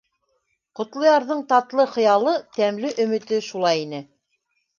Ҡотлоярҙың 0.79 1.43
татлы 1.51 1.85
хыялы, 1.91 2.33
тәмле 2.57 2.91
өмөтө 3.05 3.41
шулай 3.51 3.85
ине. 3.87 4.03